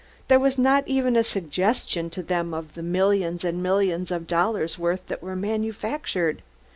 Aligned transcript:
There 0.29 0.39
was 0.39 0.57
not 0.57 0.87
even 0.87 1.15
a 1.15 1.23
suggestion 1.23 2.09
to 2.09 2.23
them 2.23 2.55
of 2.55 2.73
the 2.73 2.81
millions 2.81 3.45
and 3.45 3.61
millions 3.61 4.09
of 4.09 4.25
dollars' 4.25 4.79
worth 4.79 5.05
that 5.09 5.21
were 5.21 5.35
manufactured. 5.35 6.41